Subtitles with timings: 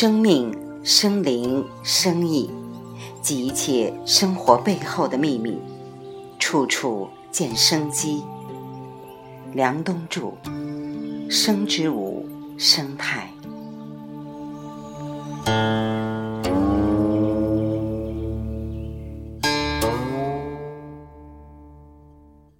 [0.00, 0.50] 生命、
[0.82, 2.50] 生灵、生意，
[3.20, 5.60] 及一切生活背后的秘密，
[6.38, 8.24] 处处见生机。
[9.52, 10.32] 梁冬著，
[11.28, 12.26] 生之舞，
[12.56, 13.30] 生态。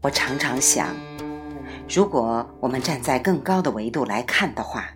[0.00, 0.96] 我常常想，
[1.86, 4.95] 如果我们站在更高的维度来看的话。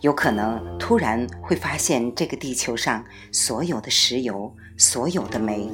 [0.00, 5.70] 有可能突然会发现，这个地球上所有的石油、所有的煤、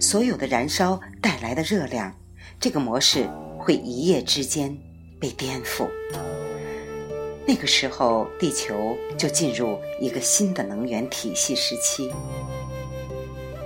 [0.00, 2.14] 所有的燃烧带来的热量，
[2.58, 4.76] 这个模式会一夜之间
[5.20, 5.88] 被颠覆。
[7.46, 12.10] 那个时候，地球就进入一个新的能源体系时期。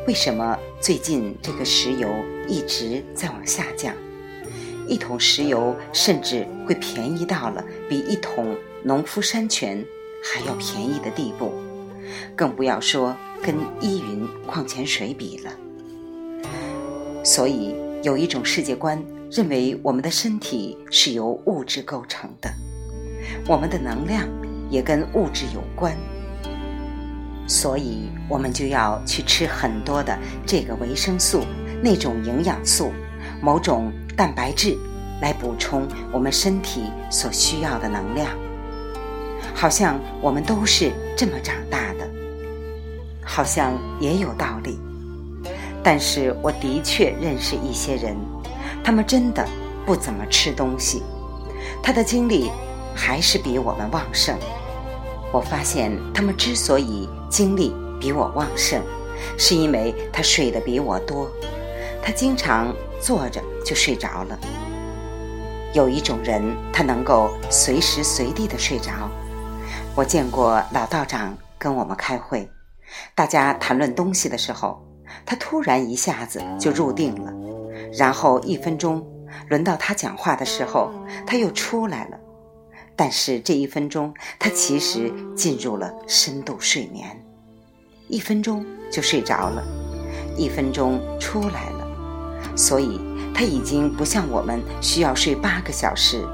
[0.06, 2.08] 为什么最近这个石油
[2.46, 3.94] 一直在往下降？
[4.88, 8.56] 一桶石油甚至会便宜到了比一桶。
[8.82, 9.84] 农夫山泉
[10.22, 11.52] 还要便宜的地步，
[12.36, 15.50] 更不要说跟依云矿泉水比了。
[17.24, 22.50] 所以有一种世界观认为，我们的身体是由物质构成的，
[23.46, 24.26] 我们的能量
[24.70, 25.94] 也跟物质有关，
[27.46, 31.44] 所以我们就要去吃很多的这个维生素、
[31.82, 32.90] 那种营养素、
[33.42, 34.76] 某种蛋白质，
[35.20, 38.28] 来补充我们身体所需要的能量。
[39.54, 42.08] 好像我们都是这么长大的，
[43.24, 44.78] 好像也有道理。
[45.82, 48.16] 但是我的确认识一些人，
[48.84, 49.46] 他们真的
[49.86, 51.02] 不怎么吃东西，
[51.82, 52.50] 他的精力
[52.94, 54.36] 还是比我们旺盛。
[55.32, 58.82] 我发现他们之所以精力比我旺盛，
[59.38, 61.30] 是因为他睡得比我多，
[62.02, 64.38] 他经常坐着就睡着了。
[65.72, 68.90] 有一种人，他能够随时随地的睡着。
[69.96, 72.48] 我见过老道长跟我们开会，
[73.14, 74.80] 大家谈论东西的时候，
[75.26, 77.32] 他突然一下子就入定了，
[77.92, 79.04] 然后一分钟
[79.48, 80.92] 轮到他讲话的时候，
[81.26, 82.16] 他又出来了，
[82.94, 87.04] 但是这一分钟他其实进入了深度睡眠，
[88.08, 89.62] 一分钟就睡着了，
[90.36, 93.00] 一分钟出来了，所以
[93.34, 96.24] 他已经不像我们需要睡八个小时，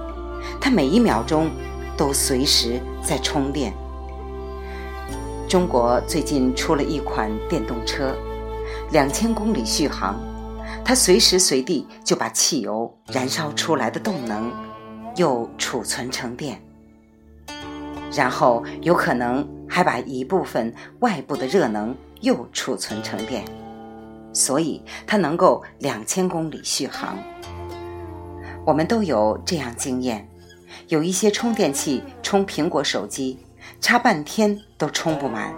[0.61, 1.51] 他每一秒钟。
[1.97, 3.73] 都随时在充电。
[5.49, 8.15] 中国最近出了一款电动车，
[8.91, 10.21] 两千公里续航，
[10.85, 14.53] 它随时随地就把汽油燃烧出来的动能
[15.15, 16.61] 又储存成电，
[18.13, 23.45] 然后有可能还把一部分外部的热能又储存成电，
[24.33, 27.17] 所以它能够两千公里续航。
[28.67, 30.29] 我们都有这样经验。
[30.89, 33.39] 有一些充电器充苹果手机，
[33.81, 35.51] 插半天都充不满；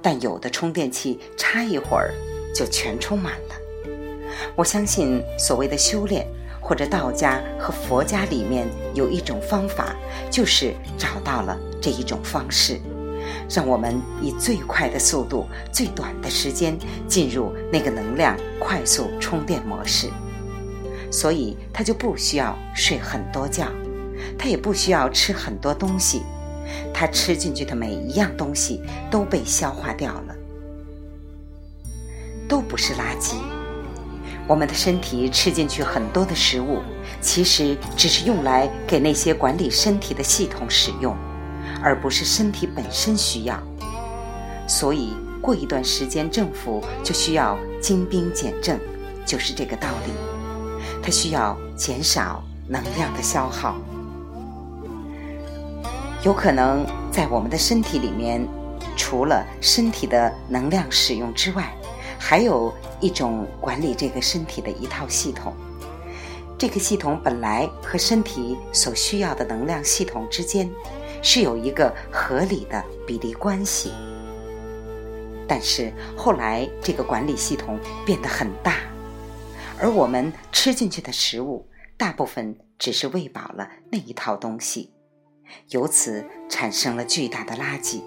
[0.00, 2.14] 但有的充电器插一会儿
[2.54, 3.54] 就全充满了。
[4.56, 6.26] 我相信所谓的修炼，
[6.62, 9.94] 或者道家和佛家里面有一种方法，
[10.30, 12.80] 就是找到了这一种方式，
[13.50, 16.74] 让我们以最快的速度、最短的时间
[17.06, 20.08] 进入那个能量快速充电模式。
[21.10, 23.68] 所以，他就不需要睡很多觉。
[24.38, 26.22] 他也不需要吃很多东西，
[26.92, 30.34] 他吃进去的每一样东西都被消化掉了，
[32.48, 33.34] 都不是垃圾。
[34.46, 36.80] 我们的身体吃进去很多的食物，
[37.20, 41.16] 其实只是用来给那些管理身体的系统使用，
[41.82, 43.58] 而不是身体本身需要。
[44.66, 48.78] 所以过一段时间，政府就需要精兵简政，
[49.24, 50.12] 就是这个道理。
[51.02, 53.76] 它需要减少能量的消耗。
[56.24, 58.48] 有可能在我们的身体里面，
[58.96, 61.70] 除了身体的能量使用之外，
[62.18, 65.52] 还有一种管理这个身体的一套系统。
[66.56, 70.70] 这个系统本来和身体所需要的能量系统之间
[71.20, 73.92] 是有一个合理的比例关系，
[75.46, 78.76] 但是后来这个管理系统变得很大，
[79.78, 84.93] 而我们吃进去的食物大部分只是喂饱了那一套东西。
[85.70, 88.02] 由此产生了巨大的垃圾，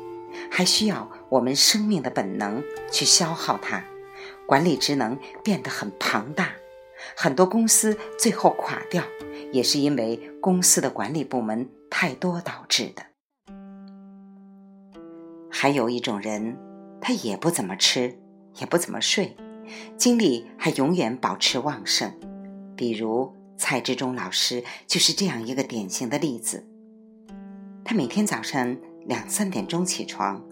[0.52, 3.84] 还需要我们生命的本能去消耗它，
[4.46, 6.52] 管理职能变得很庞大，
[7.16, 9.04] 很多公司最后垮掉，
[9.52, 13.04] 也是因为公司的管理部门太多导致的。
[15.50, 16.58] 还有一种人，
[17.02, 18.20] 他也不怎么吃，
[18.60, 19.36] 也不怎么睡，
[19.98, 22.14] 精力还永远保持旺盛，
[22.76, 26.68] 比如蔡志忠老师就是这样一个典型的例子。
[27.88, 28.76] 他每天早上
[29.06, 30.44] 两三点钟起床，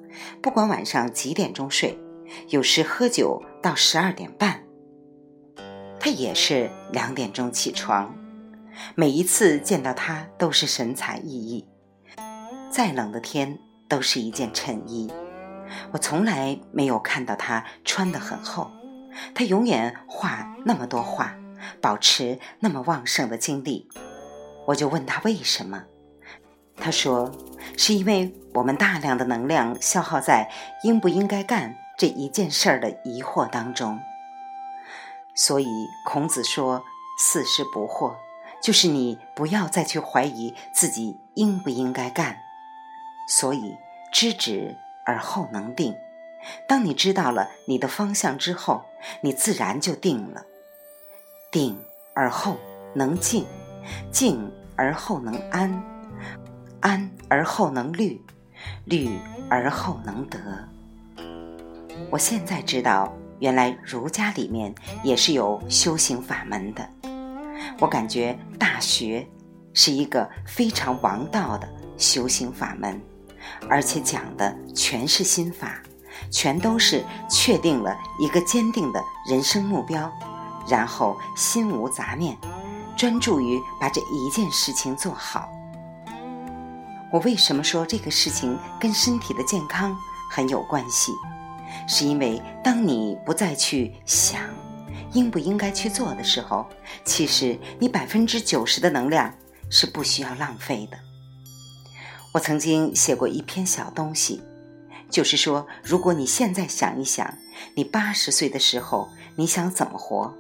[0.42, 2.00] 不管晚上几点钟睡，
[2.48, 4.64] 有时喝酒到十二点半。
[6.00, 8.16] 他也是两点钟起床，
[8.96, 11.66] 每一次见到他都是神采奕奕。
[12.72, 13.60] 再冷的天
[13.90, 15.12] 都是一件衬衣。
[15.92, 18.72] 我从来没有看到他穿得很厚。
[19.34, 21.36] 他永远画那么多画，
[21.82, 23.90] 保持那么旺盛的精力。
[24.68, 25.84] 我就问他为什么，
[26.78, 27.32] 他说
[27.78, 30.50] 是因为我们大量的能量消耗在
[30.84, 34.00] 应不应该干这一件事儿的疑惑当中。
[35.34, 35.68] 所以
[36.06, 36.84] 孔子说
[37.20, 38.16] “四事不惑”，
[38.62, 42.38] 就是你不要再去怀疑自己应不应该干。
[43.28, 43.76] 所以
[44.14, 44.76] 知止
[45.06, 45.96] 而后能定。
[46.68, 48.86] 当你知道了你的方向之后，
[49.22, 50.46] 你自然就定了。
[51.52, 51.78] 定
[52.14, 52.58] 而后
[52.94, 53.46] 能静，
[54.12, 55.84] 静而后能安，
[56.82, 58.22] 安而后能虑，
[58.86, 59.10] 虑
[59.50, 60.40] 而后能得。
[62.10, 64.74] 我现在知道，原来儒家里面
[65.04, 66.88] 也是有修行法门的。
[67.80, 69.22] 我感觉《大学》
[69.74, 71.68] 是一个非常王道的
[71.98, 73.02] 修行法门，
[73.70, 75.82] 而且讲的全是心法。
[76.32, 80.10] 全都是确定了一个坚定的人生目标，
[80.66, 82.38] 然后心无杂念，
[82.96, 85.50] 专注于把这一件事情做好。
[87.16, 89.98] 我为什么说这个事情跟身体的健康
[90.30, 91.14] 很有关系？
[91.88, 94.42] 是因为当你不再去想
[95.14, 96.68] 应不应该去做的时候，
[97.06, 99.34] 其实你百分之九十的能量
[99.70, 100.98] 是不需要浪费的。
[102.34, 104.44] 我曾经写过一篇小东西。
[105.10, 107.34] 就是说，如果你现在想一想，
[107.76, 109.08] 你八十岁的时候
[109.38, 110.36] 你想怎么活，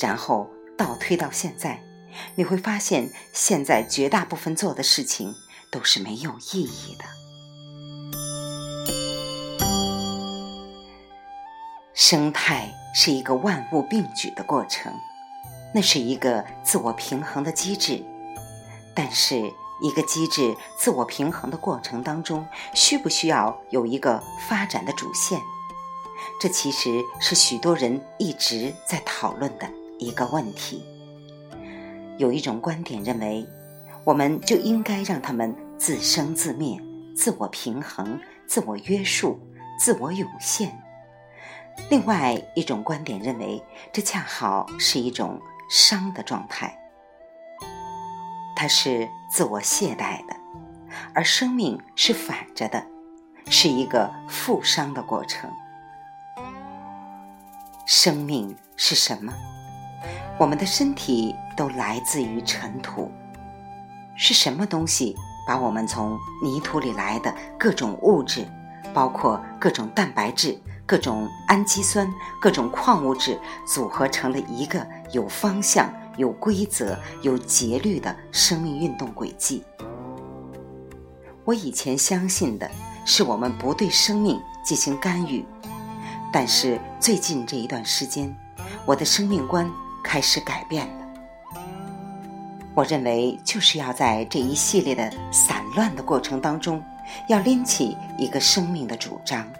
[0.00, 1.80] 然后倒推到现在，
[2.34, 5.32] 你会发现现在绝大部分做的事情
[5.76, 7.04] 都是没有意义的。
[11.92, 14.90] 生态是一个万物并举的过程，
[15.74, 18.02] 那是一个自我平衡的机制，
[18.94, 19.52] 但是。
[19.82, 24.18] 一个机制自我平衡的过程当中，需不需要有一个
[24.48, 25.38] 发展的主线？
[26.40, 29.68] 这其实是许多人一直在讨论的
[29.98, 30.82] 一个问题。
[32.16, 33.46] 有一种观点认为，
[34.02, 36.80] 我们就应该让他们自生自灭、
[37.14, 39.38] 自我平衡、自我约束、
[39.78, 40.76] 自我涌现。
[41.90, 43.62] 另外一种观点认为，
[43.92, 46.76] 这恰好是一种伤的状态。
[48.56, 50.34] 它是自我懈怠的，
[51.14, 52.82] 而生命是反着的，
[53.50, 55.50] 是一个负伤的过程。
[57.84, 59.32] 生命是什么？
[60.38, 63.12] 我们的身体都来自于尘土，
[64.16, 65.14] 是什么东西
[65.46, 68.46] 把我们从泥土里来的各种物质，
[68.92, 75.90] 包括各种蛋白质、各种氨基酸、各种矿物质，组合成了一个有方向？
[76.16, 79.62] 有规则、有节律的生命运动轨迹。
[81.44, 82.70] 我以前相信的
[83.04, 85.44] 是我们不对生命进行干预，
[86.32, 88.34] 但是最近这一段时间，
[88.86, 89.70] 我的生命观
[90.02, 91.05] 开始改变了。
[92.76, 96.84] 我认为就是要在这一系列的散乱的过程当中，
[97.26, 99.50] 要拎起一个生命的主张。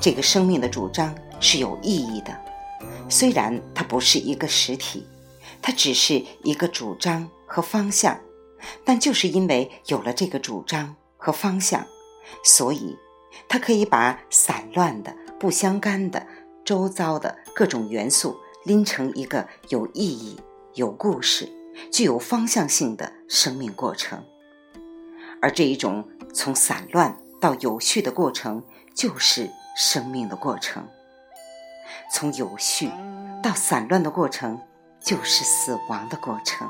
[0.00, 2.32] 这个生命的主张是有意义的，
[3.08, 5.04] 虽然它不是一个实体。
[5.60, 8.16] 它只是一个主张和方向，
[8.84, 11.84] 但就是因为有了这个主张和方向，
[12.44, 12.96] 所以
[13.48, 16.24] 它可以把散乱的、不相干的、
[16.64, 20.38] 周遭的各种元素拎成一个有意义、
[20.74, 21.50] 有故事、
[21.90, 24.24] 具有方向性的生命过程。
[25.40, 28.62] 而这一种从散乱到有序的过程，
[28.94, 30.86] 就是生命的过程。
[32.12, 32.90] 从有序
[33.42, 34.60] 到散乱的过程。
[35.00, 36.68] 就是死亡的过程，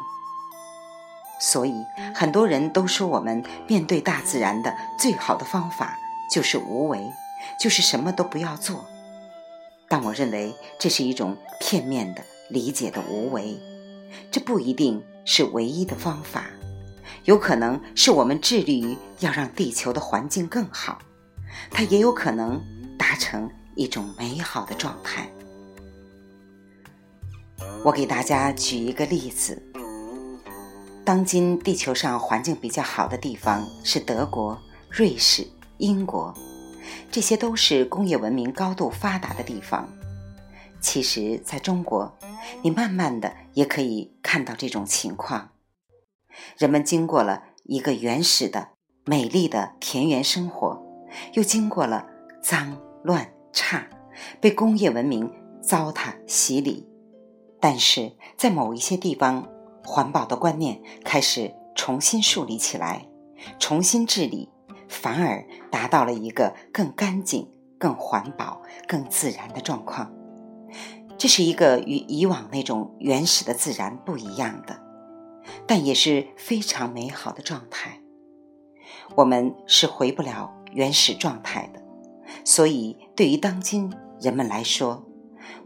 [1.41, 1.75] 所以
[2.15, 5.99] 很多人都说，我们面对大自然的最好的方法
[6.31, 7.11] 就是无为，
[7.59, 8.85] 就是什么都不要做。
[9.89, 13.59] 但我认为这是一种片面的理解的无为，
[14.31, 16.47] 这不一定是唯一的方法，
[17.25, 20.99] 有可能是我们致力于要让地球的环境更好，
[21.71, 22.61] 它也有可能
[22.99, 25.29] 达成一种美好的状态。
[27.85, 29.63] 我给大家举一个例子。
[31.05, 34.61] 当今地球上环境比较好的地方是德国、
[34.91, 35.47] 瑞士、
[35.79, 36.35] 英国，
[37.11, 39.89] 这些都是工业文明高度发达的地方。
[40.81, 42.17] 其实，在中国，
[42.63, 45.51] 你慢慢的也可以看到这种情况。
[46.57, 48.71] 人们经过了一个原始的、
[49.05, 50.81] 美丽的田园生活，
[51.33, 52.07] 又经过了
[52.41, 53.89] 脏乱差，
[54.41, 56.89] 被工业文明糟蹋洗礼。
[57.61, 59.49] 但是在某一些地方，
[59.85, 63.09] 环保的观念开始重新树立起来，
[63.59, 64.49] 重新治理，
[64.89, 70.15] 反而达到了一个更干净、更环保、更自然的状况。
[71.19, 74.81] 这是一个与以往那种原始的自然不一样的，
[75.67, 78.01] 但也是非常美好的状态。
[79.17, 81.83] 我们是回不了原始状态的，
[82.45, 85.05] 所以对于当今人们来说，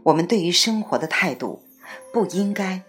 [0.01, 1.61] 我们对于生活的态度
[2.11, 2.81] 不应该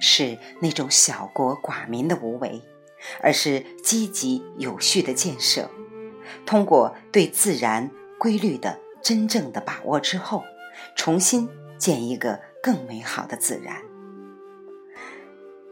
[0.00, 2.60] 是那种小国寡民的无为，
[3.22, 5.70] 而是积极有序的建设。
[6.44, 7.88] 通过对自然
[8.18, 10.42] 规律的真正的把握之后，
[10.96, 13.76] 重新建一个更美好的自然。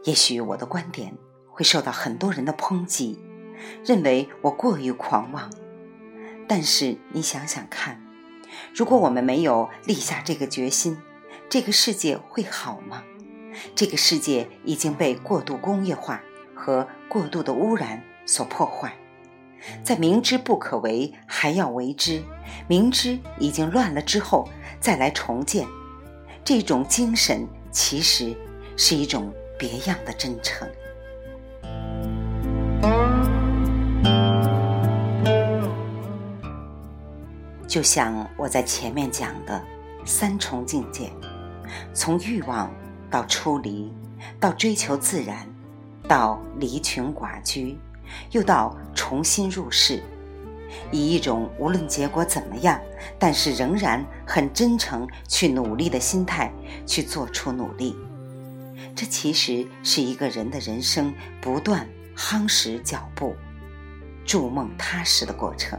[0.05, 1.17] 也许我的观点
[1.49, 3.19] 会受到很多人的抨击。
[3.85, 5.51] 认为我过于狂妄，
[6.47, 8.05] 但是你想想看，
[8.75, 10.99] 如果我们没有立下这个决心，
[11.49, 13.05] 这个世界会好吗？
[13.75, 16.21] 这个世界已经被过度工业化
[16.55, 18.93] 和过度的污染所破坏，
[19.83, 22.23] 在明知不可为还要为之，
[22.69, 24.47] 明知已经乱了之后
[24.81, 25.67] 再来重建，
[26.45, 28.37] 这种精神其实
[28.77, 30.69] 是一种别样的真诚。
[37.67, 39.61] 就像我在前面讲的
[40.05, 41.11] 三重境界，
[41.95, 42.71] 从欲望
[43.11, 43.91] 到出离，
[44.39, 45.49] 到追求自然，
[46.07, 47.79] 到离群寡居，
[48.33, 50.03] 又到重新入世，
[50.91, 52.81] 以一种无论结果怎么样，
[53.19, 56.53] 但是仍然很真诚去努力的心态
[56.87, 57.97] 去做出努力。
[58.95, 63.35] 这其实是一个人的人生不断夯实脚步、
[64.25, 65.79] 筑梦踏实的过程。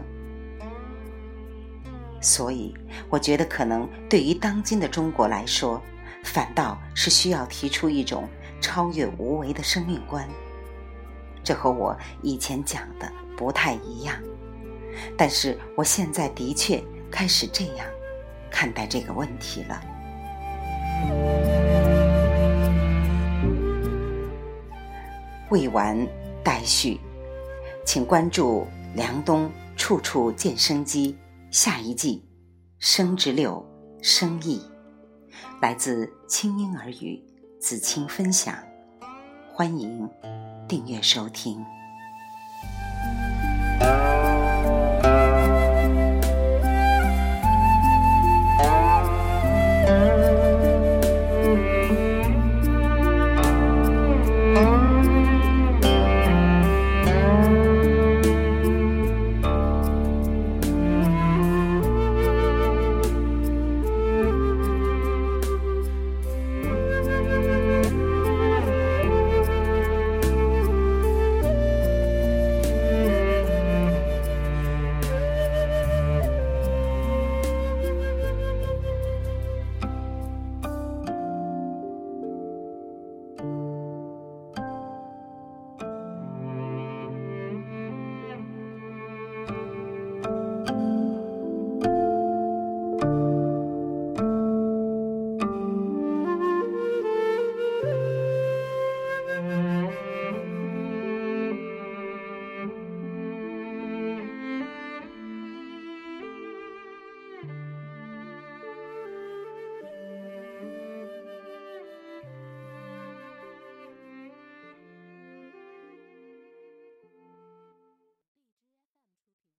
[2.22, 2.74] 所以，
[3.10, 5.82] 我觉得可能对于当今的中国来说，
[6.24, 8.28] 反倒是需要提出一种
[8.60, 10.28] 超越无为的生命观。
[11.44, 14.18] 这和我以前讲的不太一样，
[15.18, 17.88] 但是我现在的确开始这样
[18.50, 19.82] 看待这个问题了。
[25.50, 25.98] 未完
[26.44, 27.00] 待续，
[27.86, 31.18] 请关注梁冬处处见生机。
[31.52, 32.22] 下一季，
[32.80, 33.66] 生之六
[34.02, 34.62] 生意，
[35.62, 37.24] 来自清音儿语
[37.62, 38.58] 子清分享，
[39.54, 40.10] 欢迎
[40.68, 41.64] 订阅收听。